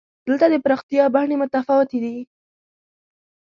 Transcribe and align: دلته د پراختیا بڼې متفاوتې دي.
دلته 0.25 0.45
د 0.49 0.55
پراختیا 0.63 1.05
بڼې 1.13 1.35
متفاوتې 1.41 1.99
دي. 2.03 2.17